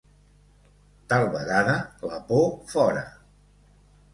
Tal 1.13 1.27
vegada: 1.35 1.75
la 2.13 2.17
por, 2.31 2.43
fora. 2.73 3.05